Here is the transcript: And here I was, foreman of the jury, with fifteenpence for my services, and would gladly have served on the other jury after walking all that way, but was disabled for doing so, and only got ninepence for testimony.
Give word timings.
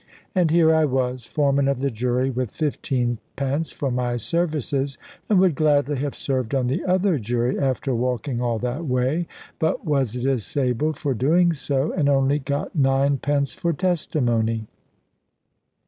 And 0.33 0.49
here 0.49 0.73
I 0.73 0.83
was, 0.83 1.27
foreman 1.27 1.67
of 1.67 1.81
the 1.81 1.91
jury, 1.91 2.31
with 2.31 2.49
fifteenpence 2.51 3.71
for 3.71 3.91
my 3.91 4.17
services, 4.17 4.97
and 5.29 5.39
would 5.39 5.53
gladly 5.53 5.97
have 5.97 6.15
served 6.15 6.55
on 6.55 6.65
the 6.65 6.83
other 6.85 7.19
jury 7.19 7.59
after 7.59 7.93
walking 7.93 8.41
all 8.41 8.57
that 8.57 8.87
way, 8.87 9.27
but 9.59 9.85
was 9.85 10.13
disabled 10.13 10.97
for 10.97 11.13
doing 11.13 11.53
so, 11.53 11.91
and 11.91 12.09
only 12.09 12.39
got 12.39 12.75
ninepence 12.75 13.53
for 13.53 13.73
testimony. 13.73 14.65